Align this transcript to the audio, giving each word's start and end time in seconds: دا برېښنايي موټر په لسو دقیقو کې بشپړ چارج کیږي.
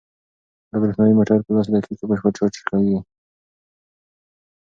دا 0.69 0.75
برېښنايي 0.81 1.13
موټر 1.19 1.37
په 1.45 1.49
لسو 1.55 1.71
دقیقو 1.73 1.97
کې 1.99 2.05
بشپړ 2.09 2.31
چارج 2.37 2.55
کیږي. 2.67 2.99